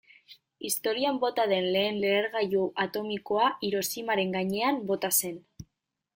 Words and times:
Historian 0.69 1.19
bota 1.23 1.45
den 1.51 1.67
lehen 1.75 1.99
lehergailu 2.05 2.63
atomikoa 2.85 3.51
Hiroshimaren 3.69 4.35
gainean 4.39 4.83
bota 4.91 5.15
zen. 5.23 5.39